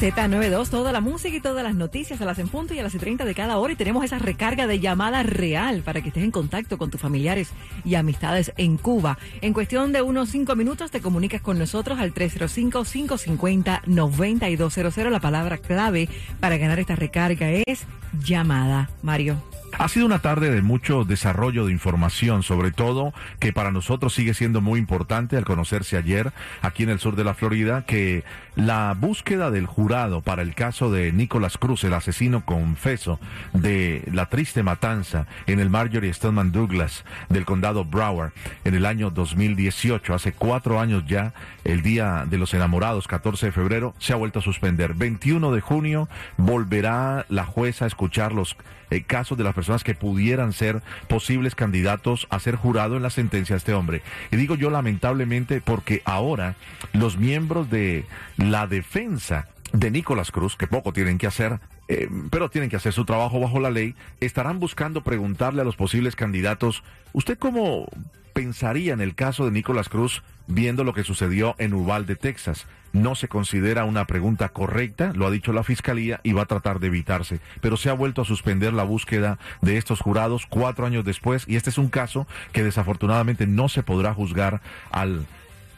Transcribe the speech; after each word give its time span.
Z92, 0.00 0.70
toda 0.70 0.92
la 0.92 1.02
música 1.02 1.36
y 1.36 1.40
todas 1.40 1.62
las 1.62 1.74
noticias 1.74 2.22
a 2.22 2.24
las 2.24 2.38
en 2.38 2.48
punto 2.48 2.72
y 2.72 2.78
a 2.78 2.82
las 2.82 2.94
30 2.94 3.26
de 3.26 3.34
cada 3.34 3.58
hora. 3.58 3.74
Y 3.74 3.76
tenemos 3.76 4.02
esa 4.02 4.18
recarga 4.18 4.66
de 4.66 4.80
llamada 4.80 5.22
real 5.22 5.82
para 5.82 6.00
que 6.00 6.08
estés 6.08 6.24
en 6.24 6.30
contacto 6.30 6.78
con 6.78 6.90
tus 6.90 6.98
familiares 6.98 7.50
y 7.84 7.96
amistades 7.96 8.50
en 8.56 8.78
Cuba. 8.78 9.18
En 9.42 9.52
cuestión 9.52 9.92
de 9.92 10.00
unos 10.00 10.30
5 10.30 10.56
minutos 10.56 10.90
te 10.90 11.02
comunicas 11.02 11.42
con 11.42 11.58
nosotros 11.58 11.98
al 11.98 12.14
305-550-9200. 12.14 15.10
La 15.10 15.20
palabra 15.20 15.58
clave 15.58 16.08
para 16.40 16.56
ganar 16.56 16.80
esta 16.80 16.96
recarga 16.96 17.50
es 17.50 17.84
llamada. 18.24 18.88
Mario. 19.02 19.59
Ha 19.78 19.88
sido 19.88 20.06
una 20.06 20.18
tarde 20.18 20.50
de 20.50 20.62
mucho 20.62 21.04
desarrollo 21.04 21.64
de 21.64 21.72
información, 21.72 22.42
sobre 22.42 22.70
todo 22.70 23.14
que 23.38 23.52
para 23.52 23.70
nosotros 23.70 24.12
sigue 24.12 24.34
siendo 24.34 24.60
muy 24.60 24.78
importante 24.78 25.36
al 25.36 25.44
conocerse 25.44 25.96
ayer 25.96 26.32
aquí 26.60 26.82
en 26.82 26.90
el 26.90 26.98
sur 26.98 27.16
de 27.16 27.24
la 27.24 27.34
Florida 27.34 27.84
que 27.86 28.24
la 28.56 28.94
búsqueda 28.98 29.50
del 29.50 29.66
jurado 29.66 30.20
para 30.20 30.42
el 30.42 30.54
caso 30.54 30.90
de 30.90 31.12
Nicolás 31.12 31.56
Cruz, 31.56 31.84
el 31.84 31.94
asesino 31.94 32.44
confeso 32.44 33.18
de 33.52 34.02
la 34.12 34.26
triste 34.26 34.62
matanza 34.62 35.26
en 35.46 35.60
el 35.60 35.70
Marjorie 35.70 36.12
Stoneman 36.12 36.52
Douglas 36.52 37.04
del 37.28 37.46
condado 37.46 37.84
Broward 37.84 38.32
en 38.64 38.74
el 38.74 38.84
año 38.84 39.10
2018, 39.10 40.14
hace 40.14 40.32
cuatro 40.32 40.80
años 40.80 41.04
ya, 41.06 41.32
el 41.64 41.82
día 41.82 42.26
de 42.28 42.38
los 42.38 42.52
enamorados, 42.54 43.08
14 43.08 43.46
de 43.46 43.52
febrero, 43.52 43.94
se 43.98 44.12
ha 44.12 44.16
vuelto 44.16 44.40
a 44.40 44.42
suspender. 44.42 44.94
21 44.94 45.52
de 45.52 45.60
junio 45.60 46.08
volverá 46.36 47.24
la 47.28 47.44
jueza 47.44 47.84
a 47.84 47.88
escuchar 47.88 48.32
los 48.32 48.56
eh, 48.90 49.04
casos 49.04 49.38
de 49.38 49.44
las 49.44 49.54
personas 49.60 49.84
que 49.84 49.94
pudieran 49.94 50.54
ser 50.54 50.80
posibles 51.06 51.54
candidatos 51.54 52.26
a 52.30 52.40
ser 52.40 52.56
jurado 52.56 52.96
en 52.96 53.02
la 53.02 53.10
sentencia 53.10 53.52
de 53.52 53.58
este 53.58 53.74
hombre. 53.74 54.00
Y 54.30 54.36
digo 54.36 54.54
yo 54.54 54.70
lamentablemente 54.70 55.60
porque 55.60 56.00
ahora 56.06 56.54
los 56.94 57.18
miembros 57.18 57.68
de 57.68 58.06
la 58.38 58.66
defensa 58.66 59.48
de 59.74 59.90
Nicolás 59.90 60.30
Cruz, 60.30 60.56
que 60.56 60.66
poco 60.66 60.94
tienen 60.94 61.18
que 61.18 61.26
hacer, 61.26 61.60
eh, 61.88 62.08
pero 62.30 62.48
tienen 62.48 62.70
que 62.70 62.76
hacer 62.76 62.94
su 62.94 63.04
trabajo 63.04 63.38
bajo 63.38 63.60
la 63.60 63.68
ley, 63.68 63.94
estarán 64.20 64.60
buscando 64.60 65.02
preguntarle 65.02 65.60
a 65.60 65.66
los 65.66 65.76
posibles 65.76 66.16
candidatos, 66.16 66.82
¿usted 67.12 67.38
cómo 67.38 67.86
pensaría 68.32 68.94
en 68.94 69.02
el 69.02 69.14
caso 69.14 69.44
de 69.44 69.50
Nicolás 69.50 69.90
Cruz 69.90 70.22
viendo 70.46 70.84
lo 70.84 70.94
que 70.94 71.04
sucedió 71.04 71.54
en 71.58 71.74
Uvalde, 71.74 72.16
Texas? 72.16 72.66
No 72.92 73.14
se 73.14 73.28
considera 73.28 73.84
una 73.84 74.04
pregunta 74.06 74.48
correcta, 74.48 75.12
lo 75.14 75.26
ha 75.26 75.30
dicho 75.30 75.52
la 75.52 75.62
Fiscalía, 75.62 76.20
y 76.22 76.32
va 76.32 76.42
a 76.42 76.46
tratar 76.46 76.80
de 76.80 76.88
evitarse. 76.88 77.40
Pero 77.60 77.76
se 77.76 77.90
ha 77.90 77.94
vuelto 77.94 78.22
a 78.22 78.24
suspender 78.24 78.72
la 78.72 78.84
búsqueda 78.84 79.38
de 79.60 79.76
estos 79.76 80.00
jurados 80.00 80.46
cuatro 80.46 80.86
años 80.86 81.04
después, 81.04 81.44
y 81.46 81.56
este 81.56 81.70
es 81.70 81.78
un 81.78 81.88
caso 81.88 82.26
que 82.52 82.64
desafortunadamente 82.64 83.46
no 83.46 83.68
se 83.68 83.82
podrá 83.82 84.14
juzgar 84.14 84.60
al, 84.90 85.26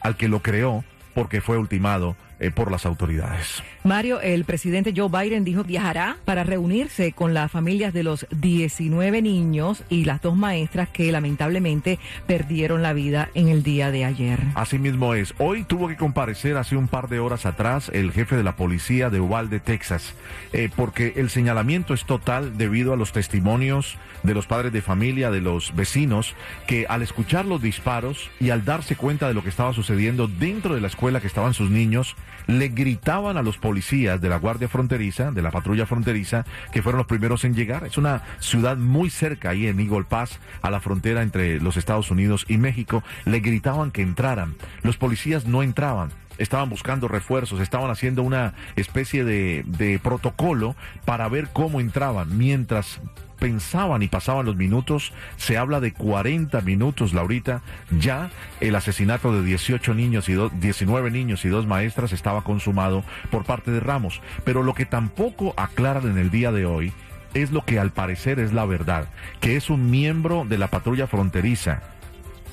al 0.01 0.17
que 0.17 0.27
lo 0.27 0.41
creó 0.41 0.83
porque 1.13 1.41
fue 1.41 1.57
ultimado 1.57 2.15
eh, 2.39 2.51
por 2.51 2.71
las 2.71 2.85
autoridades. 2.85 3.63
Mario, 3.83 4.21
el 4.21 4.45
presidente 4.45 4.93
Joe 4.95 5.09
Biden 5.09 5.43
dijo 5.43 5.63
que 5.63 5.73
viajará 5.73 6.17
para 6.23 6.43
reunirse 6.43 7.13
con 7.13 7.33
las 7.33 7.51
familias 7.51 7.93
de 7.93 8.03
los 8.03 8.27
19 8.29 9.21
niños 9.21 9.83
y 9.89 10.05
las 10.05 10.21
dos 10.21 10.35
maestras 10.35 10.87
que 10.89 11.11
lamentablemente 11.11 11.99
perdieron 12.27 12.83
la 12.83 12.93
vida 12.93 13.29
en 13.33 13.47
el 13.47 13.63
día 13.63 13.89
de 13.89 14.05
ayer. 14.05 14.39
Así 14.55 14.77
mismo 14.77 15.15
es. 15.15 15.33
Hoy 15.39 15.63
tuvo 15.63 15.87
que 15.87 15.97
comparecer 15.97 16.57
hace 16.57 16.75
un 16.75 16.87
par 16.87 17.09
de 17.09 17.19
horas 17.19 17.45
atrás 17.45 17.89
el 17.93 18.11
jefe 18.11 18.35
de 18.35 18.43
la 18.43 18.55
policía 18.55 19.09
de 19.09 19.19
Uvalde, 19.19 19.59
Texas, 19.59 20.13
eh, 20.51 20.69
porque 20.75 21.13
el 21.15 21.29
señalamiento 21.29 21.93
es 21.93 22.05
total 22.05 22.57
debido 22.57 22.93
a 22.93 22.97
los 22.97 23.11
testimonios 23.11 23.97
de 24.23 24.33
los 24.33 24.47
padres 24.47 24.71
de 24.71 24.81
familia, 24.81 25.31
de 25.31 25.41
los 25.41 25.75
vecinos, 25.75 26.35
que 26.67 26.85
al 26.87 27.01
escuchar 27.01 27.45
los 27.45 27.61
disparos 27.61 28.29
y 28.39 28.51
al 28.51 28.63
darse 28.63 28.95
cuenta 28.95 29.27
de 29.27 29.33
lo 29.33 29.43
que 29.43 29.49
estaba 29.49 29.73
sucediendo 29.73 30.27
dentro 30.27 30.75
de 30.75 30.81
la 30.81 30.87
escuela 30.87 31.19
que 31.19 31.27
estaban 31.27 31.53
sus 31.53 31.69
niños, 31.69 32.15
le 32.47 32.69
gritaban 32.69 33.37
a 33.37 33.41
los 33.41 33.57
policías 33.57 34.19
de 34.21 34.29
la 34.29 34.37
Guardia 34.37 34.67
Fronteriza, 34.67 35.31
de 35.31 35.41
la 35.41 35.51
patrulla 35.51 35.85
fronteriza, 35.85 36.45
que 36.71 36.81
fueron 36.81 36.97
los 36.97 37.07
primeros 37.07 37.43
en 37.45 37.55
llegar. 37.55 37.85
Es 37.85 37.97
una 37.97 38.23
ciudad 38.39 38.77
muy 38.77 39.09
cerca 39.09 39.51
ahí 39.51 39.67
en 39.67 39.79
Eagle 39.79 40.03
Pass, 40.03 40.39
a 40.61 40.69
la 40.69 40.79
frontera 40.79 41.21
entre 41.21 41.59
los 41.59 41.77
Estados 41.77 42.11
Unidos 42.11 42.45
y 42.47 42.57
México. 42.57 43.03
Le 43.25 43.39
gritaban 43.39 43.91
que 43.91 44.01
entraran. 44.01 44.55
Los 44.81 44.97
policías 44.97 45.45
no 45.45 45.63
entraban 45.63 46.09
estaban 46.37 46.69
buscando 46.69 47.07
refuerzos, 47.07 47.59
estaban 47.59 47.91
haciendo 47.91 48.23
una 48.23 48.53
especie 48.75 49.23
de, 49.23 49.99
protocolo 50.01 50.75
para 51.05 51.27
ver 51.29 51.49
cómo 51.53 51.79
entraban, 51.79 52.37
mientras 52.37 52.99
pensaban 53.39 54.01
y 54.01 54.07
pasaban 54.07 54.45
los 54.45 54.55
minutos, 54.55 55.11
se 55.35 55.57
habla 55.57 55.81
de 55.81 55.91
40 55.91 56.61
minutos, 56.61 57.13
Laurita, 57.13 57.61
ya 57.99 58.29
el 58.61 58.73
asesinato 58.75 59.33
de 59.33 59.43
18 59.43 59.93
niños 59.93 60.29
y 60.29 60.35
19 60.35 61.11
niños 61.11 61.43
y 61.43 61.49
dos 61.49 61.67
maestras 61.67 62.13
estaba 62.13 62.43
consumado 62.43 63.03
por 63.31 63.43
parte 63.43 63.71
de 63.71 63.81
Ramos. 63.81 64.21
Pero 64.45 64.63
lo 64.63 64.73
que 64.73 64.85
tampoco 64.85 65.53
aclaran 65.57 66.09
en 66.09 66.17
el 66.17 66.31
día 66.31 66.53
de 66.53 66.65
hoy 66.65 66.93
es 67.33 67.51
lo 67.51 67.65
que 67.65 67.79
al 67.79 67.91
parecer 67.91 68.39
es 68.39 68.53
la 68.53 68.65
verdad, 68.65 69.09
que 69.41 69.55
es 69.57 69.69
un 69.69 69.91
miembro 69.91 70.45
de 70.47 70.57
la 70.57 70.69
patrulla 70.69 71.07
fronteriza 71.07 71.81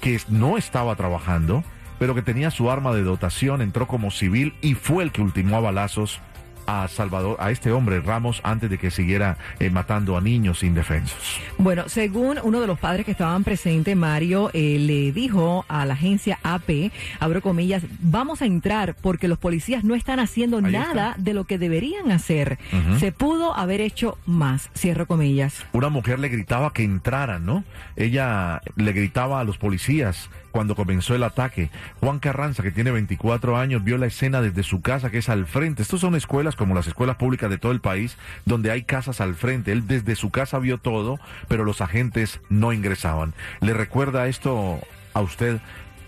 que 0.00 0.18
no 0.28 0.56
estaba 0.56 0.96
trabajando, 0.96 1.62
pero 2.00 2.14
que 2.14 2.22
tenía 2.22 2.50
su 2.50 2.70
arma 2.70 2.94
de 2.94 3.02
dotación, 3.02 3.60
entró 3.60 3.86
como 3.86 4.10
civil 4.10 4.54
y 4.62 4.72
fue 4.72 5.04
el 5.04 5.12
que 5.12 5.20
ultimó 5.20 5.56
a 5.56 5.60
balazos 5.60 6.18
a 6.66 6.88
Salvador, 6.88 7.36
a 7.40 7.50
este 7.50 7.72
hombre 7.72 8.00
Ramos, 8.00 8.40
antes 8.44 8.70
de 8.70 8.78
que 8.78 8.90
siguiera 8.90 9.36
eh, 9.58 9.70
matando 9.70 10.16
a 10.16 10.20
niños 10.20 10.62
indefensos. 10.62 11.40
Bueno, 11.58 11.88
según 11.88 12.38
uno 12.42 12.60
de 12.60 12.66
los 12.66 12.78
padres 12.78 13.04
que 13.04 13.12
estaban 13.12 13.44
presentes, 13.44 13.96
Mario 13.96 14.50
eh, 14.52 14.78
le 14.78 15.12
dijo 15.12 15.64
a 15.68 15.84
la 15.86 15.94
agencia 15.94 16.38
AP, 16.42 16.92
abro 17.18 17.42
comillas, 17.42 17.82
vamos 18.00 18.42
a 18.42 18.46
entrar 18.46 18.94
porque 19.00 19.28
los 19.28 19.38
policías 19.38 19.84
no 19.84 19.94
están 19.94 20.20
haciendo 20.20 20.60
nada 20.60 21.14
de 21.18 21.34
lo 21.34 21.44
que 21.44 21.58
deberían 21.58 22.10
hacer. 22.10 22.58
Se 22.98 23.12
pudo 23.12 23.56
haber 23.56 23.80
hecho 23.80 24.18
más, 24.26 24.70
cierro 24.76 25.06
comillas. 25.06 25.64
Una 25.72 25.88
mujer 25.88 26.18
le 26.18 26.28
gritaba 26.28 26.72
que 26.72 26.82
entraran, 26.82 27.44
¿no? 27.44 27.64
Ella 27.96 28.60
le 28.76 28.92
gritaba 28.92 29.40
a 29.40 29.44
los 29.44 29.58
policías 29.58 30.30
cuando 30.50 30.74
comenzó 30.74 31.14
el 31.14 31.22
ataque. 31.22 31.70
Juan 32.00 32.18
Carranza, 32.18 32.62
que 32.62 32.70
tiene 32.70 32.90
24 32.90 33.56
años, 33.56 33.84
vio 33.84 33.98
la 33.98 34.06
escena 34.06 34.42
desde 34.42 34.62
su 34.62 34.80
casa, 34.80 35.10
que 35.10 35.18
es 35.18 35.28
al 35.28 35.46
frente. 35.46 35.82
Estos 35.82 36.00
son 36.00 36.14
escuelas 36.14 36.49
como 36.56 36.74
las 36.74 36.86
escuelas 36.86 37.16
públicas 37.16 37.50
de 37.50 37.58
todo 37.58 37.72
el 37.72 37.80
país, 37.80 38.16
donde 38.44 38.70
hay 38.70 38.82
casas 38.82 39.20
al 39.20 39.34
frente. 39.34 39.72
Él 39.72 39.86
desde 39.86 40.16
su 40.16 40.30
casa 40.30 40.58
vio 40.58 40.78
todo, 40.78 41.18
pero 41.48 41.64
los 41.64 41.80
agentes 41.80 42.40
no 42.48 42.72
ingresaban. 42.72 43.34
¿Le 43.60 43.74
recuerda 43.74 44.28
esto 44.28 44.80
a 45.14 45.20
usted 45.20 45.60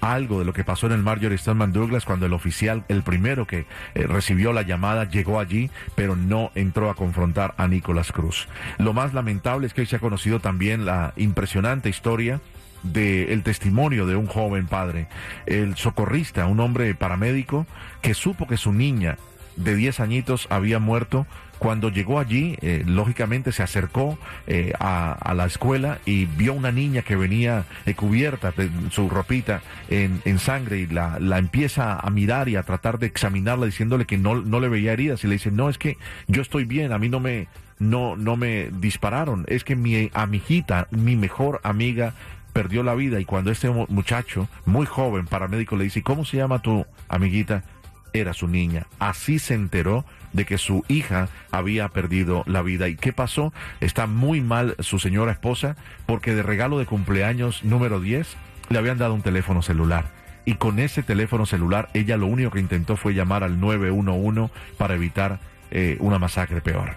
algo 0.03 0.41
de 0.41 0.45
lo 0.45 0.53
que 0.53 0.65
pasó 0.65 0.87
en 0.87 0.93
el 0.93 1.03
Marjorie 1.03 1.39
Stoneman 1.39 1.73
Douglas 1.73 2.05
cuando 2.05 2.27
el 2.27 2.33
oficial, 2.33 2.85
el 2.89 3.03
primero 3.03 3.47
que 3.47 3.67
eh, 3.95 4.07
recibió 4.07 4.53
la 4.53 4.63
llamada, 4.63 5.05
llegó 5.05 5.39
allí, 5.39 5.71
pero 5.95 6.17
no 6.17 6.51
entró 6.57 6.91
a 6.91 6.95
confrontar 6.95 7.55
a 7.57 7.69
Nicolás 7.69 8.11
Cruz. 8.11 8.49
Lo 8.79 8.93
más 8.93 9.15
lamentable 9.15 9.67
es 9.67 9.75
que 9.75 9.83
hoy 9.83 9.87
se 9.87 9.97
ha 9.97 10.01
conocido 10.01 10.41
también 10.41 10.85
la 10.85 11.15
impresionante 11.17 11.89
historia 11.89 12.41
del 12.83 13.45
testimonio 13.45 14.07
de 14.07 14.17
un 14.17 14.27
joven 14.27 14.67
padre, 14.67 15.07
el 15.47 15.77
socorrista, 15.77 16.47
un 16.47 16.59
hombre 16.59 16.93
paramédico 16.97 17.65
que 18.01 18.15
supo 18.15 18.49
que 18.49 18.57
su 18.57 18.73
niña 18.73 19.19
de 19.57 19.75
10 19.75 20.01
añitos 20.01 20.47
había 20.51 20.79
muerto. 20.79 21.27
Cuando 21.59 21.91
llegó 21.91 22.19
allí, 22.19 22.57
eh, 22.61 22.83
lógicamente 22.85 23.53
se 23.53 23.63
acercó 23.63 24.19
eh, 24.49 24.73
a, 24.81 25.33
la 25.35 25.47
escuela 25.47 25.99
y 26.05 26.25
vio 26.25 26.55
una 26.55 26.73
niña 26.73 27.03
que 27.03 27.15
venía 27.15 27.67
eh, 27.87 27.95
cubierta 27.95 28.53
su 28.91 29.09
ropita 29.09 29.63
en, 29.89 30.21
en 30.25 30.41
sangre 30.41 30.79
y 30.79 30.87
la, 30.89 31.21
la, 31.21 31.39
empieza 31.39 32.01
a 32.01 32.11
mirar 32.11 32.49
y 32.49 32.57
a 32.57 32.65
tratar 32.65 32.99
de 32.99 33.07
examinarla 33.07 33.67
diciéndole 33.67 34.07
que 34.07 34.19
no, 34.19 34.43
no 34.43 34.59
le 34.59 34.69
veía 34.69 34.93
heridas 34.93 35.23
y 35.23 35.29
le 35.29 35.35
dice, 35.35 35.53
no, 35.53 35.69
es 35.69 35.79
que 35.79 35.99
yo 36.27 36.43
estoy 36.43 36.65
bien, 36.65 36.93
a 36.93 36.99
mí 36.99 37.09
no 37.09 37.21
me, 37.21 37.47
no, 37.79 38.17
no 38.17 38.37
me 38.37 38.71
dispararon, 38.81 39.45
es 39.47 39.63
que 39.63 39.77
mi 39.77 40.11
amiguita, 40.15 40.89
mi 40.91 41.15
mejor 41.15 41.61
amiga 41.63 42.15
perdió 42.53 42.83
la 42.83 42.95
vida 42.95 43.21
y 43.21 43.25
cuando 43.25 43.51
este 43.51 43.71
muchacho, 43.71 44.49
muy 44.67 44.87
joven, 44.87 45.27
paramédico, 45.27 45.77
le 45.77 45.85
dice, 45.85 46.03
¿cómo 46.03 46.25
se 46.25 46.37
llama 46.37 46.61
tu 46.61 46.85
amiguita? 47.09 47.65
Era 48.13 48.35
su 48.35 48.49
niña. 48.49 48.87
Así 48.99 49.39
se 49.39 49.55
enteró 49.55 50.05
de 50.33 50.45
que 50.45 50.59
su 50.59 50.85
hija 50.89 51.29
había 51.51 51.89
perdido 51.89 52.43
la 52.47 52.63
vida. 52.63 52.89
¿Y 52.89 52.97
qué 52.97 53.13
pasó? 53.13 53.53
Está 53.81 54.07
muy 54.07 54.41
mal 54.41 54.77
su 54.81 54.99
señora 54.99 55.33
esposa 55.33 55.77
porque 56.07 56.35
de 56.35 56.43
regalo 56.43 56.79
de 56.79 56.87
cumpleaños 56.87 57.65
número 57.65 58.01
10 58.01 58.37
le 58.69 58.79
habían 58.79 58.99
dado 58.99 59.15
un 59.15 59.23
teléfono 59.23 59.63
celular. 59.63 60.11
Y 60.45 60.55
con 60.55 60.79
ese 60.79 61.03
teléfono 61.03 61.47
celular 61.47 61.89
ella 61.95 62.17
lo 62.17 62.27
único 62.27 62.51
que 62.51 62.61
intentó 62.61 62.97
fue 62.97 63.15
llamar 63.15 63.45
al 63.45 63.61
911 63.61 64.53
para 64.77 64.95
evitar 64.95 65.39
eh, 65.71 65.97
una 66.01 66.19
masacre 66.19 66.61
peor. 66.61 66.97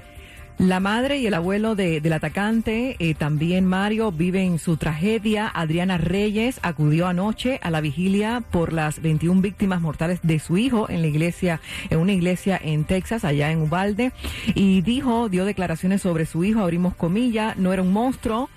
La 0.58 0.80
madre 0.80 1.18
y 1.18 1.28
el 1.28 1.34
abuelo 1.34 1.76
de, 1.76 2.00
del 2.00 2.14
atacante, 2.14 2.96
eh, 3.00 3.14
también 3.14 3.66
Mario, 3.66 4.14
viven 4.14 4.58
su 4.58 4.78
tragedia. 4.78 5.52
Adriana 5.54 5.98
Reyes 5.98 6.62
acudió 6.64 7.08
anoche 7.08 7.60
a 7.62 7.70
la 7.70 7.82
vigilia 7.82 8.42
por 8.52 8.72
las 8.72 9.02
21 9.02 9.42
víctimas 9.42 9.82
mortales 9.82 10.22
de 10.24 10.40
su 10.40 10.58
hijo 10.58 10.90
en 10.90 11.02
la 11.02 11.08
iglesia, 11.08 11.60
en 11.90 12.00
una 12.00 12.14
iglesia 12.14 12.58
en 12.64 12.86
Texas, 12.86 13.26
allá 13.26 13.52
en 13.52 13.64
Ubalde, 13.64 14.14
y 14.54 14.82
dijo, 14.82 15.28
dio 15.28 15.44
declaraciones 15.44 16.02
sobre 16.02 16.26
su 16.26 16.46
hijo, 16.46 16.62
abrimos 16.62 16.96
comillas, 16.96 17.58
no 17.58 17.74
era 17.74 17.82
un 17.82 17.92
monstruo, 17.92 18.50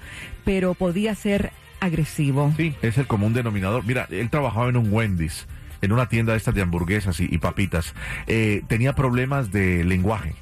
pero 0.45 0.75
podía 0.75 1.17
ser 1.17 1.51
agresivo. 1.81 2.55
Sí, 2.57 2.77
es 2.81 2.97
el 2.97 3.09
común 3.09 3.35
denominador. 3.35 3.85
Mira, 3.85 4.07
él 4.11 4.31
trabajaba 4.31 4.69
en 4.69 4.77
un 4.77 4.93
Wendy's, 4.93 5.49
en 5.81 5.91
una 5.91 6.09
tienda 6.09 6.33
de 6.33 6.39
estas 6.39 6.55
de 6.55 6.63
hamburguesas 6.63 7.19
y, 7.19 7.39
papitas. 7.39 7.93
Eh, 8.29 8.63
tenía 8.69 8.95
problemas 8.95 9.51
de 9.51 9.83
lenguaje 9.83 10.37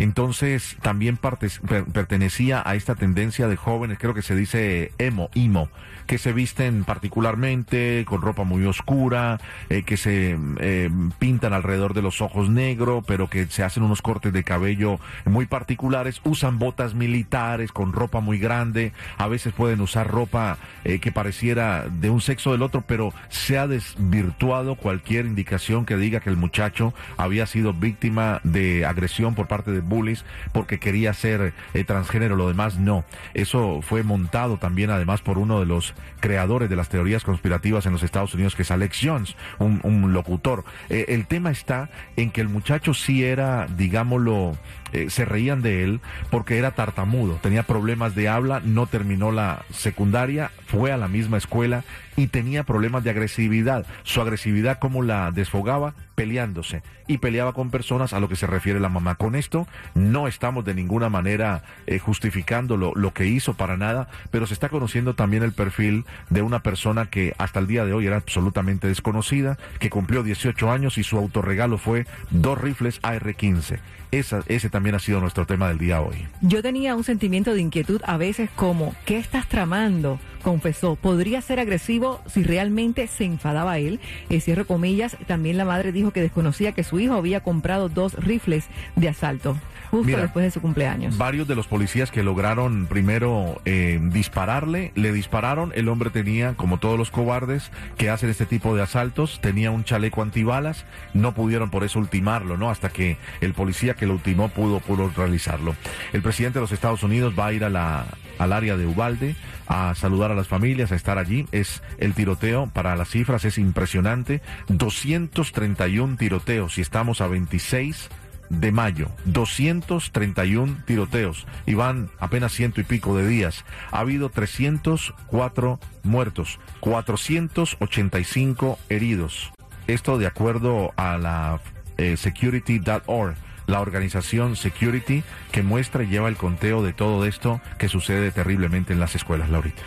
entonces 0.00 0.78
también 0.80 1.18
pertenecía 1.18 2.62
a 2.64 2.74
esta 2.74 2.94
tendencia 2.94 3.48
de 3.48 3.56
jóvenes, 3.56 3.98
creo 3.98 4.14
que 4.14 4.22
se 4.22 4.34
dice 4.34 4.92
emo, 4.96 5.28
emo, 5.34 5.68
que 6.06 6.16
se 6.16 6.32
visten 6.32 6.84
particularmente 6.84 8.06
con 8.06 8.22
ropa 8.22 8.44
muy 8.44 8.64
oscura, 8.64 9.38
eh, 9.68 9.82
que 9.82 9.98
se 9.98 10.38
eh, 10.58 10.90
pintan 11.18 11.52
alrededor 11.52 11.92
de 11.92 12.00
los 12.00 12.22
ojos 12.22 12.48
negro, 12.48 13.04
pero 13.06 13.28
que 13.28 13.46
se 13.48 13.62
hacen 13.62 13.82
unos 13.82 14.00
cortes 14.00 14.32
de 14.32 14.42
cabello 14.42 14.98
muy 15.26 15.44
particulares, 15.44 16.22
usan 16.24 16.58
botas 16.58 16.94
militares 16.94 17.70
con 17.70 17.92
ropa 17.92 18.20
muy 18.20 18.38
grande, 18.38 18.94
a 19.18 19.28
veces 19.28 19.52
pueden 19.52 19.82
usar 19.82 20.08
ropa 20.08 20.56
eh, 20.84 20.98
que 21.00 21.12
pareciera 21.12 21.84
de 21.90 22.08
un 22.08 22.22
sexo 22.22 22.52
del 22.52 22.62
otro, 22.62 22.84
pero 22.86 23.12
se 23.28 23.58
ha 23.58 23.66
desvirtuado 23.66 24.76
cualquier 24.76 25.26
indicación 25.26 25.84
que 25.84 25.98
diga 25.98 26.20
que 26.20 26.30
el 26.30 26.38
muchacho 26.38 26.94
había 27.18 27.44
sido 27.44 27.74
víctima 27.74 28.40
de 28.44 28.86
agresión 28.86 29.34
por 29.34 29.46
parte 29.46 29.72
de 29.72 29.89
bullies 29.90 30.24
porque 30.52 30.78
quería 30.78 31.12
ser 31.12 31.52
eh, 31.74 31.84
transgénero, 31.84 32.36
lo 32.36 32.48
demás 32.48 32.78
no. 32.78 33.04
Eso 33.34 33.82
fue 33.82 34.02
montado 34.02 34.56
también 34.56 34.88
además 34.88 35.20
por 35.20 35.36
uno 35.36 35.60
de 35.60 35.66
los 35.66 35.92
creadores 36.20 36.70
de 36.70 36.76
las 36.76 36.88
teorías 36.88 37.24
conspirativas 37.24 37.84
en 37.84 37.92
los 37.92 38.02
Estados 38.02 38.32
Unidos, 38.32 38.56
que 38.56 38.62
es 38.62 38.70
Alex 38.70 39.00
Jones, 39.02 39.36
un, 39.58 40.00
locutor. 40.14 40.64
Eh, 40.88 41.04
el 41.08 41.26
tema 41.26 41.50
está 41.50 41.90
en 42.16 42.30
que 42.30 42.40
el 42.40 42.48
muchacho 42.48 42.94
sí 42.94 43.22
era, 43.22 43.66
digámoslo, 43.66 44.56
eh, 44.92 45.10
se 45.10 45.24
reían 45.24 45.62
de 45.62 45.82
él 45.82 46.00
porque 46.30 46.58
era 46.58 46.72
tartamudo, 46.72 47.38
tenía 47.42 47.62
problemas 47.62 48.14
de 48.14 48.28
habla, 48.28 48.60
no 48.64 48.86
terminó 48.86 49.32
la 49.32 49.64
secundaria, 49.70 50.50
fue 50.66 50.92
a 50.92 50.96
la 50.96 51.08
misma 51.08 51.38
escuela 51.38 51.84
y 52.16 52.26
tenía 52.26 52.64
problemas 52.64 53.02
de 53.02 53.10
agresividad. 53.10 53.86
Su 54.02 54.20
agresividad, 54.20 54.78
¿cómo 54.78 55.02
la 55.02 55.30
desfogaba? 55.30 55.94
Peleándose. 56.14 56.82
Y 57.06 57.18
peleaba 57.18 57.54
con 57.54 57.70
personas 57.70 58.12
a 58.12 58.20
lo 58.20 58.28
que 58.28 58.36
se 58.36 58.46
refiere 58.46 58.78
la 58.78 58.88
mamá. 58.88 59.14
Con 59.14 59.34
esto 59.34 59.66
no 59.94 60.28
estamos 60.28 60.64
de 60.64 60.74
ninguna 60.74 61.08
manera 61.08 61.62
eh, 61.86 61.98
justificando 61.98 62.76
lo, 62.76 62.92
lo 62.94 63.12
que 63.12 63.26
hizo 63.26 63.54
para 63.54 63.76
nada, 63.76 64.08
pero 64.30 64.46
se 64.46 64.54
está 64.54 64.68
conociendo 64.68 65.14
también 65.14 65.42
el 65.42 65.52
perfil 65.52 66.04
de 66.28 66.42
una 66.42 66.62
persona 66.62 67.06
que 67.06 67.34
hasta 67.38 67.58
el 67.58 67.66
día 67.66 67.84
de 67.84 67.94
hoy 67.94 68.06
era 68.06 68.16
absolutamente 68.16 68.86
desconocida, 68.86 69.56
que 69.78 69.90
cumplió 69.90 70.22
18 70.22 70.70
años 70.70 70.98
y 70.98 71.04
su 71.04 71.16
autorregalo 71.16 71.78
fue 71.78 72.06
dos 72.30 72.60
rifles 72.60 73.00
AR-15. 73.02 73.78
ese 74.10 74.70
también 74.70 74.79
ha 74.94 74.98
sido 74.98 75.20
nuestro 75.20 75.46
tema 75.46 75.68
del 75.68 75.78
día 75.78 76.00
hoy. 76.00 76.26
Yo 76.40 76.62
tenía 76.62 76.94
un 76.94 77.04
sentimiento 77.04 77.54
de 77.54 77.60
inquietud 77.60 78.00
a 78.04 78.16
veces 78.16 78.50
como, 78.56 78.94
¿qué 79.04 79.18
estás 79.18 79.48
tramando? 79.48 80.18
Confesó, 80.42 80.96
podría 80.96 81.40
ser 81.42 81.60
agresivo 81.60 82.20
si 82.26 82.42
realmente 82.42 83.06
se 83.06 83.24
enfadaba 83.24 83.78
él. 83.78 84.00
Eh, 84.30 84.40
cierro 84.40 84.66
comillas, 84.66 85.16
también 85.26 85.56
la 85.56 85.64
madre 85.64 85.92
dijo 85.92 86.12
que 86.12 86.22
desconocía 86.22 86.72
que 86.72 86.84
su 86.84 86.98
hijo 86.98 87.14
había 87.14 87.40
comprado 87.40 87.88
dos 87.88 88.14
rifles 88.14 88.66
de 88.96 89.08
asalto 89.08 89.56
justo 89.90 90.16
después 90.16 90.44
de 90.44 90.50
su 90.50 90.60
cumpleaños. 90.60 91.18
Varios 91.18 91.48
de 91.48 91.54
los 91.54 91.66
policías 91.66 92.10
que 92.10 92.22
lograron 92.22 92.86
primero 92.86 93.60
eh, 93.64 93.98
dispararle, 94.00 94.92
le 94.94 95.12
dispararon. 95.12 95.72
El 95.74 95.88
hombre 95.88 96.10
tenía, 96.10 96.54
como 96.54 96.78
todos 96.78 96.98
los 96.98 97.10
cobardes 97.10 97.70
que 97.96 98.10
hacen 98.10 98.30
este 98.30 98.46
tipo 98.46 98.74
de 98.74 98.82
asaltos, 98.82 99.40
tenía 99.40 99.70
un 99.70 99.84
chaleco 99.84 100.22
antibalas. 100.22 100.84
No 101.14 101.32
pudieron 101.34 101.70
por 101.70 101.84
eso 101.84 101.98
ultimarlo, 101.98 102.56
¿no? 102.56 102.70
Hasta 102.70 102.90
que 102.90 103.16
el 103.40 103.54
policía 103.54 103.94
que 103.94 104.06
lo 104.06 104.14
ultimó 104.14 104.48
pudo, 104.48 104.80
pudo 104.80 105.10
realizarlo. 105.16 105.74
El 106.12 106.22
presidente 106.22 106.58
de 106.58 106.62
los 106.62 106.72
Estados 106.72 107.02
Unidos 107.02 107.34
va 107.38 107.46
a 107.46 107.52
ir 107.52 107.64
a 107.64 107.70
la, 107.70 108.06
al 108.38 108.52
área 108.52 108.76
de 108.76 108.86
Ubalde 108.86 109.36
a 109.68 109.94
saludar 109.94 110.32
a 110.32 110.34
las 110.34 110.48
familias, 110.48 110.92
a 110.92 110.96
estar 110.96 111.18
allí. 111.18 111.46
Es 111.52 111.82
el 111.98 112.14
tiroteo, 112.14 112.68
para 112.72 112.96
las 112.96 113.10
cifras 113.10 113.44
es 113.44 113.58
impresionante. 113.58 114.40
231 114.68 116.16
tiroteos 116.16 116.78
y 116.78 116.80
estamos 116.80 117.20
a 117.20 117.28
26 117.28 118.08
de 118.50 118.72
mayo, 118.72 119.08
231 119.24 120.82
tiroteos 120.84 121.46
y 121.64 121.74
van 121.74 122.10
apenas 122.18 122.52
ciento 122.52 122.80
y 122.80 122.84
pico 122.84 123.16
de 123.16 123.26
días. 123.26 123.64
Ha 123.92 124.00
habido 124.00 124.28
304 124.28 125.78
muertos, 126.02 126.58
485 126.80 128.78
heridos. 128.88 129.52
Esto 129.86 130.18
de 130.18 130.26
acuerdo 130.26 130.92
a 130.96 131.16
la 131.16 131.60
eh, 131.96 132.16
security.org, 132.16 133.36
la 133.66 133.80
organización 133.80 134.56
Security 134.56 135.22
que 135.52 135.62
muestra 135.62 136.02
y 136.02 136.08
lleva 136.08 136.28
el 136.28 136.36
conteo 136.36 136.82
de 136.82 136.92
todo 136.92 137.24
esto 137.24 137.60
que 137.78 137.88
sucede 137.88 138.32
terriblemente 138.32 138.92
en 138.92 139.00
las 139.00 139.14
escuelas, 139.14 139.48
Laurita. 139.48 139.82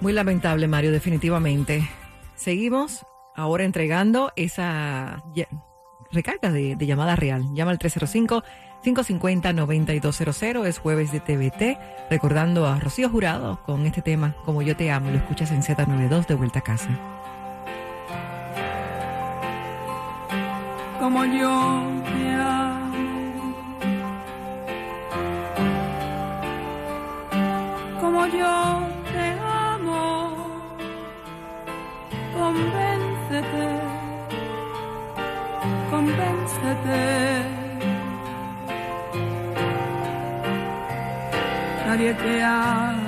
Muy 0.00 0.12
lamentable, 0.12 0.66
Mario, 0.66 0.90
definitivamente. 0.90 1.88
Seguimos 2.34 3.06
ahora 3.36 3.64
entregando 3.64 4.32
esa 4.36 5.22
recarga 6.14 6.50
de, 6.50 6.78
llamada 6.78 7.14
real. 7.16 7.52
Llama 7.54 7.72
al 7.72 7.78
305-550-9200. 7.78 10.66
Es 10.66 10.78
jueves 10.78 11.12
de 11.12 11.20
TVT. 11.20 11.78
Recordando 12.10 12.66
a 12.66 12.80
Rocío 12.80 13.10
Jurado 13.10 13.60
con 13.64 13.84
este 13.86 14.02
tema, 14.02 14.34
Como 14.44 14.60
yo 14.62 14.76
te 14.76 14.90
amo. 14.90 15.10
Lo 15.10 15.18
escuchas 15.18 15.50
en 15.50 15.62
Z92 15.62 16.26
de 16.26 16.34
vuelta 16.34 16.58
a 16.60 16.62
casa. 16.62 16.88
Como 20.98 21.24
yo 21.26 21.82
convéncete. 35.94 37.02
Nadie 41.86 42.12
te 42.14 42.42
amará 42.42 43.03